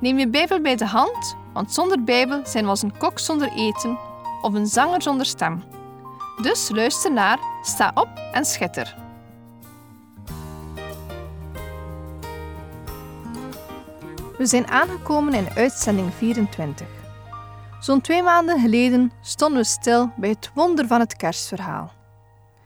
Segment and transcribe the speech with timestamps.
[0.00, 3.52] Neem je Bijbel bij de hand, want zonder Bijbel zijn we als een kok zonder
[3.52, 3.98] eten
[4.42, 5.62] of een zanger zonder stem.
[6.42, 8.96] Dus luister naar, sta op en schitter.
[14.38, 16.86] We zijn aangekomen in uitzending 24.
[17.80, 21.92] Zo'n twee maanden geleden stonden we stil bij het wonder van het kerstverhaal.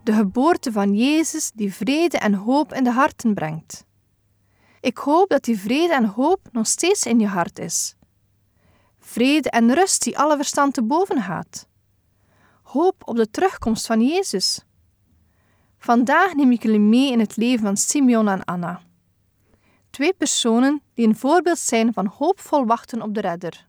[0.02, 3.84] De geboorte van Jezus die vrede en hoop in de harten brengt.
[4.84, 7.94] Ik hoop dat die vrede en hoop nog steeds in je hart is.
[8.98, 11.66] Vrede en rust die alle verstand te boven gaat.
[12.62, 14.64] Hoop op de terugkomst van Jezus.
[15.78, 18.80] Vandaag neem ik jullie mee in het leven van Simeon en Anna.
[19.90, 23.66] Twee personen die een voorbeeld zijn van hoopvol wachten op de redder.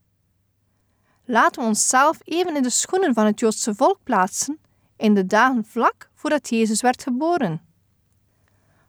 [1.25, 4.59] Laten we onszelf even in de schoenen van het Joodse volk plaatsen
[4.97, 7.61] in de dagen vlak voordat Jezus werd geboren.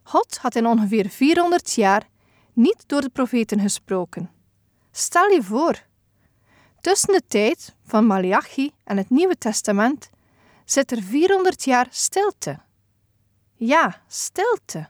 [0.02, 2.14] God had in ongeveer 400 jaar
[2.56, 4.30] niet door de profeten gesproken.
[4.90, 5.82] Stel je voor,
[6.80, 10.10] tussen de tijd van Malachi en het Nieuwe Testament
[10.64, 12.58] zit er 400 jaar stilte.
[13.54, 14.88] Ja, stilte.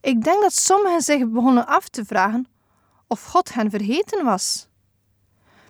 [0.00, 2.48] Ik denk dat sommigen zich begonnen af te vragen
[3.06, 4.68] of God hen vergeten was.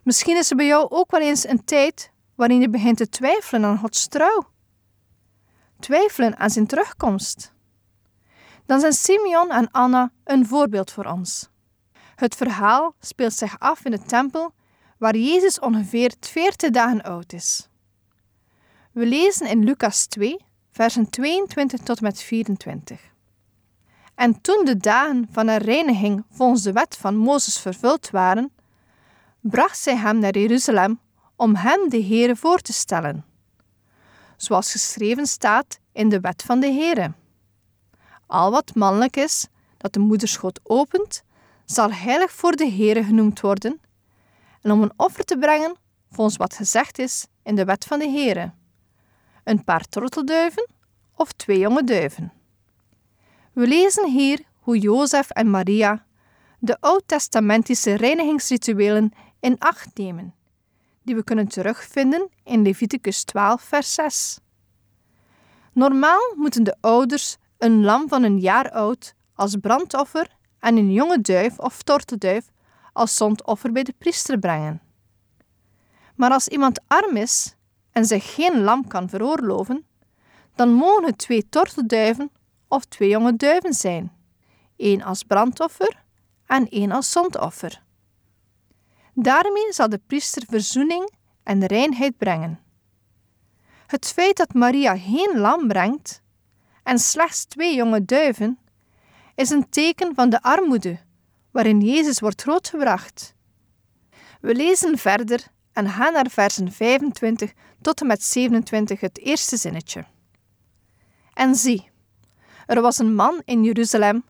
[0.02, 3.64] Misschien is er bij jou ook wel eens een tijd waarin je begint te twijfelen
[3.64, 4.48] aan Gods trouw.
[5.80, 7.52] Twijfelen aan zijn terugkomst.
[8.70, 11.48] Dan zijn Simeon en Anna een voorbeeld voor ons.
[12.16, 14.52] Het verhaal speelt zich af in de tempel
[14.98, 17.68] waar Jezus ongeveer 40 dagen oud is.
[18.92, 20.36] We lezen in Lucas 2,
[20.70, 23.00] versen 22 tot met 24.
[24.14, 28.52] En toen de dagen van de reiniging volgens de wet van Mozes vervuld waren,
[29.40, 31.00] bracht zij hem naar Jeruzalem
[31.36, 33.24] om hem de Heere voor te stellen.
[34.36, 37.12] Zoals geschreven staat in de wet van de Heere.
[38.30, 39.46] Al wat mannelijk is,
[39.76, 41.22] dat de moederschoot opent,
[41.64, 43.80] zal heilig voor de Heere genoemd worden,
[44.60, 45.76] en om een offer te brengen,
[46.10, 48.52] volgens wat gezegd is in de wet van de Heere.
[49.44, 50.68] Een paar trottelduiven
[51.14, 52.32] of twee jonge duiven.
[53.52, 56.06] We lezen hier hoe Jozef en Maria
[56.58, 60.34] de oud-testamentische reinigingsrituelen in acht nemen,
[61.02, 64.38] die we kunnen terugvinden in Leviticus 12, vers 6.
[65.72, 71.20] Normaal moeten de ouders een lam van een jaar oud als brandoffer en een jonge
[71.20, 72.50] duif of tortelduif
[72.92, 74.80] als zondoffer bij de priester brengen.
[76.14, 77.56] Maar als iemand arm is
[77.92, 79.86] en zich geen lam kan veroorloven,
[80.54, 82.30] dan mogen het twee tortelduiven
[82.68, 84.12] of twee jonge duiven zijn,
[84.76, 86.02] één als brandoffer
[86.46, 87.82] en één als zondoffer.
[89.14, 92.60] Daarmee zal de priester verzoening en reinheid brengen.
[93.86, 96.22] Het feit dat Maria geen lam brengt
[96.82, 98.58] en slechts twee jonge duiven,
[99.34, 100.98] is een teken van de armoede
[101.50, 103.34] waarin Jezus wordt grootgebracht.
[104.40, 110.04] We lezen verder en gaan naar versen 25 tot en met 27 het eerste zinnetje.
[111.32, 111.90] En zie,
[112.66, 114.24] er was een man in Jeruzalem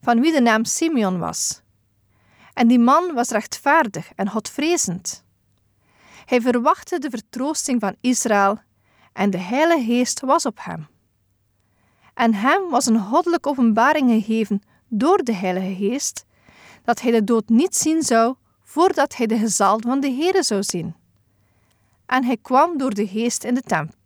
[0.00, 1.62] van wie de naam Simeon was.
[2.52, 5.24] En die man was rechtvaardig en godvrezend.
[6.24, 8.60] Hij verwachtte de vertroosting van Israël
[9.12, 10.86] en de Heilige Geest was op hem.
[12.14, 16.24] En hem was een goddelijke openbaring gegeven door de Heilige Geest,
[16.84, 20.62] dat hij de dood niet zien zou voordat hij de gezal van de Heere zou
[20.62, 20.94] zien.
[22.06, 23.98] En hij kwam door de Geest in de tempel.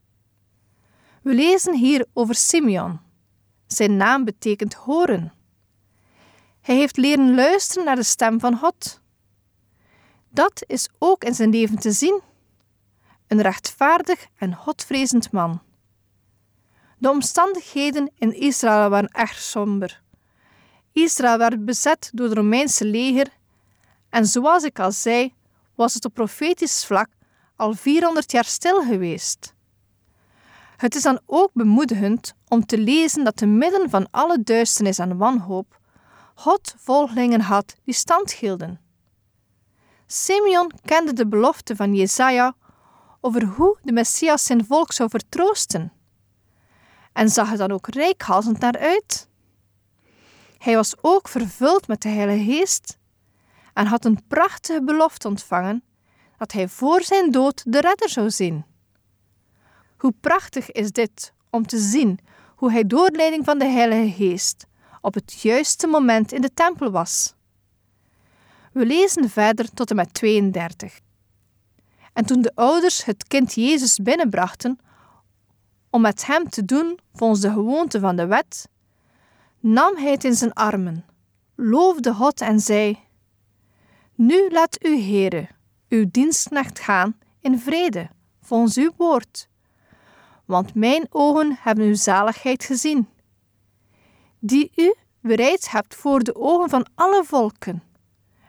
[1.23, 3.01] We lezen hier over Simeon.
[3.67, 5.33] Zijn naam betekent horen.
[6.61, 9.01] Hij heeft leren luisteren naar de stem van God.
[10.29, 12.21] Dat is ook in zijn leven te zien.
[13.27, 15.61] Een rechtvaardig en godvrezend man.
[16.99, 20.03] De omstandigheden in Israël waren echt somber.
[20.93, 23.27] Israël werd bezet door het Romeinse leger
[24.11, 25.35] en zoals ik al zei,
[25.75, 27.09] was het op profetisch vlak
[27.57, 29.55] al 400 jaar stil geweest.
[30.77, 35.17] Het is dan ook bemoedigend om te lezen dat te midden van alle duisternis en
[35.17, 35.79] wanhoop
[36.35, 38.81] God volgelingen had die stand hielden.
[40.07, 42.55] Simeon kende de belofte van Jesaja
[43.21, 45.93] over hoe de Messias zijn volk zou vertroosten.
[47.19, 49.29] En zag er dan ook rijkhalsend naar uit.
[50.59, 52.99] Hij was ook vervuld met de Heilige Geest
[53.75, 55.83] en had een prachtige belofte ontvangen
[56.37, 58.65] dat hij voor zijn dood de redder zou zien.
[59.97, 62.19] Hoe prachtig is dit om te zien
[62.57, 64.67] hoe hij door leiding van de Heilige Geest
[65.01, 67.35] op het juiste moment in de tempel was.
[68.73, 70.99] We lezen verder tot en met 32.
[72.13, 74.79] En toen de ouders het kind Jezus binnenbrachten
[75.91, 78.69] om met hem te doen volgens de gewoonte van de wet,
[79.61, 81.05] nam hij het in zijn armen,
[81.55, 82.99] loofde God en zei:
[84.15, 85.49] Nu laat u, Heere,
[85.89, 88.09] uw dienstknecht gaan in vrede,
[88.43, 89.49] volgens uw woord.
[90.45, 93.09] Want mijn ogen hebben uw zaligheid gezien,
[94.39, 97.83] die u bereid hebt voor de ogen van alle volken,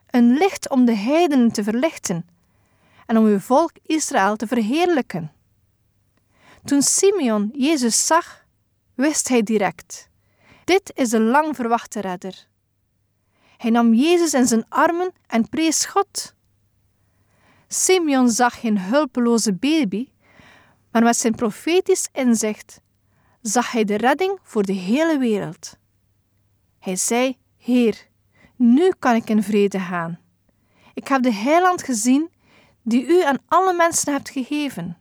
[0.10, 2.28] een licht om de heidenen te verlichten
[3.06, 5.32] en om uw volk Israël te verheerlijken.
[6.64, 8.46] Toen Simeon Jezus zag,
[8.94, 10.10] wist hij direct:
[10.64, 12.48] dit is de lang verwachte redder.
[13.58, 16.36] Hij nam Jezus in zijn armen en prees God.
[17.68, 20.10] Simeon zag geen hulpeloze baby,
[20.92, 22.82] maar met zijn profetisch inzicht
[23.42, 25.78] zag hij de redding voor de hele wereld.
[26.80, 28.08] Hij zei: Heer,
[28.56, 30.20] nu kan ik in vrede gaan.
[30.94, 32.30] Ik heb de heiland gezien
[32.82, 34.98] die u aan alle mensen hebt gegeven.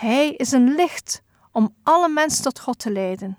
[0.00, 3.38] Hij is een licht om alle mensen tot God te leiden.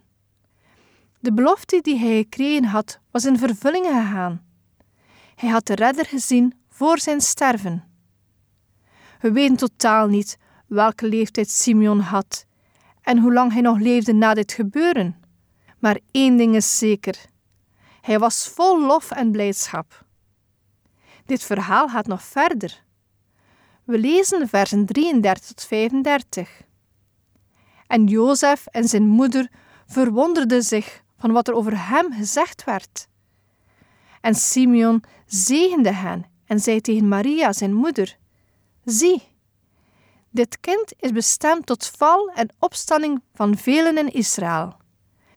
[1.20, 4.46] De belofte die hij gekregen had, was in vervulling gegaan.
[5.36, 7.84] Hij had de redder gezien voor zijn sterven.
[9.20, 10.38] We weten totaal niet
[10.68, 12.46] welke leeftijd Simeon had
[13.02, 15.24] en hoe lang hij nog leefde na dit gebeuren.
[15.80, 17.26] Maar één ding is zeker:
[18.02, 20.06] hij was vol lof en blijdschap.
[21.26, 22.84] Dit verhaal gaat nog verder.
[23.84, 26.62] We lezen versen 33 tot 35.
[27.88, 29.50] En Jozef en zijn moeder
[29.86, 33.08] verwonderden zich van wat er over hem gezegd werd.
[34.22, 38.18] En Simeon zegende hen en zei tegen Maria, zijn moeder:
[38.86, 39.22] Zie,
[40.30, 44.76] dit kind is bestemd tot val en opstanding van velen in Israël,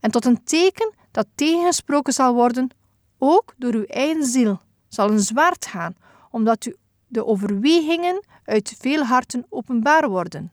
[0.00, 2.70] en tot een teken dat tegengesproken zal worden,
[3.19, 5.96] ook door uw eigen ziel, zal een zwaard gaan,
[6.31, 6.76] omdat u
[7.14, 10.52] de overwegingen uit veel harten openbaar worden.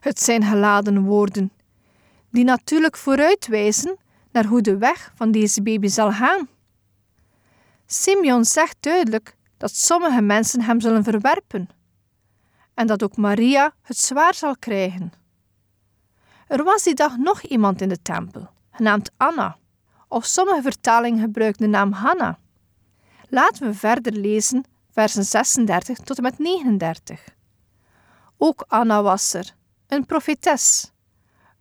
[0.00, 1.52] Het zijn geladen woorden,
[2.30, 3.96] die natuurlijk vooruitwijzen
[4.32, 6.48] naar hoe de weg van deze baby zal gaan.
[7.86, 11.68] Simeon zegt duidelijk dat sommige mensen hem zullen verwerpen
[12.74, 15.12] en dat ook Maria het zwaar zal krijgen.
[16.46, 19.56] Er was die dag nog iemand in de tempel, genaamd Anna,
[20.08, 22.38] of sommige vertalingen gebruiken de naam Hanna.
[23.28, 24.64] Laten we verder lezen,
[24.98, 27.24] versen 36 tot en met 39.
[28.36, 29.54] Ook Anna was er,
[29.86, 30.92] een profetes,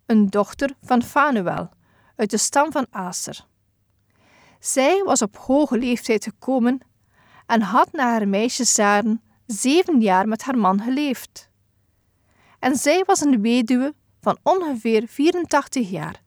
[0.05, 1.69] een dochter van Fanuel,
[2.15, 3.45] uit de stam van Aser.
[4.59, 6.79] Zij was op hoge leeftijd gekomen
[7.45, 11.49] en had na haar meisjesjaren zeven jaar met haar man geleefd.
[12.59, 16.21] En zij was een weduwe van ongeveer 84 jaar,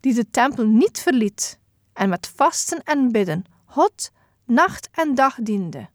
[0.00, 1.58] die de tempel niet verliet
[1.92, 4.10] en met vasten en bidden God
[4.44, 5.92] nacht en dag diende.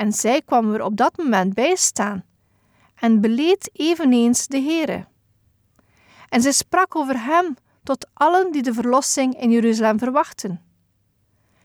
[0.00, 2.24] En zij kwam er op dat moment bij staan
[2.94, 5.06] en beleed eveneens de Heere.
[6.28, 10.62] En zij sprak over hem tot allen die de verlossing in Jeruzalem verwachten.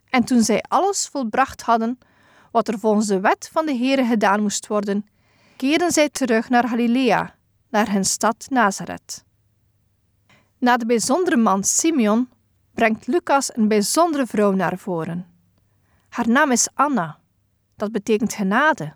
[0.09, 1.99] En toen zij alles volbracht hadden,
[2.51, 5.05] wat er volgens de wet van de Heere gedaan moest worden,
[5.57, 7.35] keerden zij terug naar Galilea,
[7.69, 9.23] naar hun stad Nazareth.
[10.57, 12.29] Na de bijzondere man Simeon
[12.73, 15.27] brengt Lucas een bijzondere vrouw naar voren.
[16.09, 17.19] Haar naam is Anna,
[17.75, 18.95] dat betekent genade.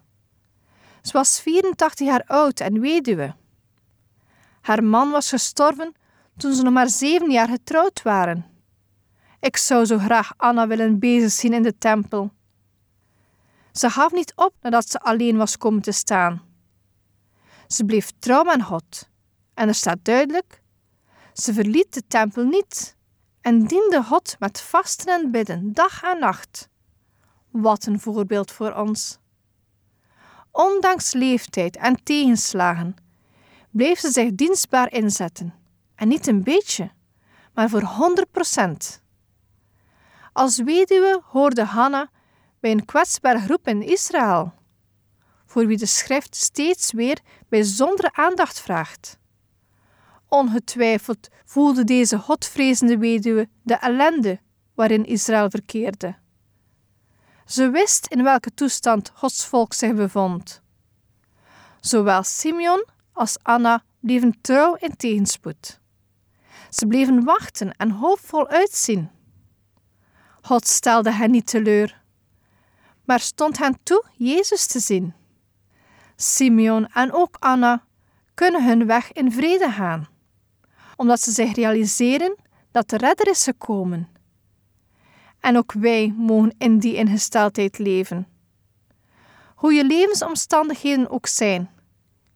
[1.02, 3.36] Ze was 84 jaar oud en weduwe.
[4.62, 5.94] Haar man was gestorven
[6.38, 8.46] toen ze nog maar zeven jaar getrouwd waren.
[9.40, 12.32] Ik zou zo graag Anna willen bezig zien in de tempel.
[13.72, 16.42] Ze gaf niet op nadat ze alleen was komen te staan.
[17.68, 19.10] Ze bleef trouw aan God.
[19.54, 20.62] En er staat duidelijk:
[21.34, 22.96] ze verliet de tempel niet
[23.42, 26.70] en diende God met vasten en bidden, dag en nacht.
[27.52, 29.20] Wat een voorbeeld voor ons.
[30.52, 32.96] Ondanks leeftijd en tegenslagen
[33.72, 35.54] bleef ze zich dienstbaar inzetten.
[35.96, 36.92] En niet een beetje,
[37.54, 39.02] maar voor 100 procent.
[40.34, 42.10] Als weduwe hoorde Hanna
[42.60, 44.54] bij een kwetsbare groep in Israël,
[45.46, 49.18] voor wie de schrift steeds weer bijzondere aandacht vraagt.
[50.28, 54.40] Ongetwijfeld voelde deze godvrezende weduwe de ellende
[54.74, 56.16] waarin Israël verkeerde.
[57.50, 60.62] Ze wist in welke toestand Gods volk zich bevond.
[61.80, 65.80] Zowel Simeon als Anna bleven trouw in tegenspoed.
[66.70, 69.10] Ze bleven wachten en hoopvol uitzien.
[70.42, 72.02] God stelde hen niet teleur,
[73.06, 75.14] maar stond hen toe Jezus te zien.
[76.16, 77.86] Simeon en ook Anna
[78.34, 80.08] kunnen hun weg in vrede gaan,
[80.96, 82.36] omdat ze zich realiseren
[82.72, 84.19] dat de redder is gekomen.
[85.40, 88.28] En ook wij mogen in die ingesteldheid leven.
[89.56, 91.70] Hoe je levensomstandigheden ook zijn,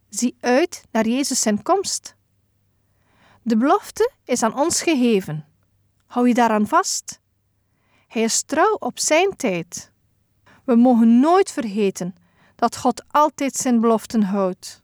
[0.10, 2.16] zie uit naar Jezus zijn komst.
[3.42, 5.46] De belofte is aan ons gegeven.
[6.06, 7.20] Hou je daaraan vast.
[8.08, 9.92] Hij is trouw op zijn tijd.
[10.64, 12.16] We mogen nooit vergeten
[12.56, 14.82] dat God altijd zijn beloften houdt.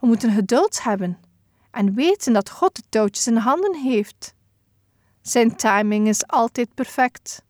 [0.00, 1.18] We moeten geduld hebben
[1.70, 4.34] en weten dat God de touwtjes in handen heeft.
[5.28, 7.42] Zijn timing is altijd perfect.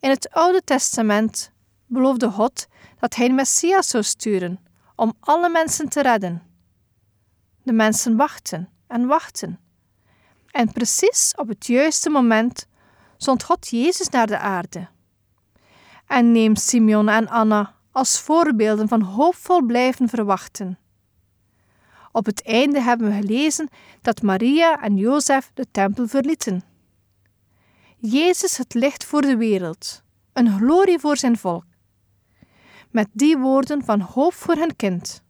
[0.00, 1.52] In het Oude Testament
[1.86, 2.66] beloofde God
[2.98, 4.60] dat hij een Messias zou sturen
[4.96, 6.42] om alle mensen te redden.
[7.62, 9.60] De mensen wachten en wachten.
[10.50, 12.66] En precies op het juiste moment
[13.16, 14.88] zond God Jezus naar de aarde.
[16.06, 20.78] En neem Simeon en Anna als voorbeelden van hoopvol blijven verwachten.
[22.12, 23.68] Op het einde hebben we gelezen
[24.02, 26.62] dat Maria en Jozef de tempel verlieten.
[27.96, 30.02] Jezus het licht voor de wereld,
[30.32, 31.64] een glorie voor zijn volk.
[32.90, 35.22] Met die woorden van hoop voor hun kind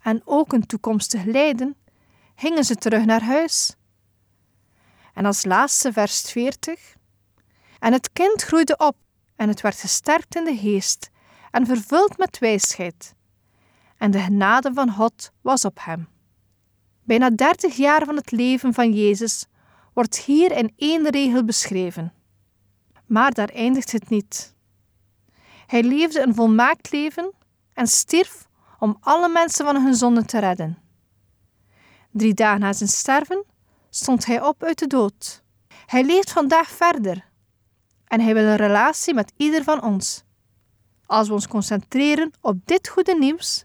[0.00, 1.76] en ook een toekomstig lijden,
[2.36, 3.76] gingen ze terug naar huis.
[5.14, 6.96] En als laatste vers 40.
[7.78, 8.96] En het kind groeide op
[9.36, 11.10] en het werd gesterkt in de geest
[11.50, 13.14] en vervuld met wijsheid.
[13.98, 16.08] En de genade van God was op hem.
[17.02, 19.46] Bijna dertig jaar van het leven van Jezus
[19.92, 22.12] wordt hier in één regel beschreven.
[23.06, 24.54] Maar daar eindigt het niet.
[25.66, 27.32] Hij leefde een volmaakt leven
[27.72, 28.46] en stierf
[28.78, 30.78] om alle mensen van hun zonden te redden.
[32.10, 33.44] Drie dagen na zijn sterven
[33.90, 35.42] stond hij op uit de dood.
[35.86, 37.28] Hij leeft vandaag verder
[38.04, 40.24] en hij wil een relatie met ieder van ons.
[41.06, 43.64] Als we ons concentreren op dit goede nieuws,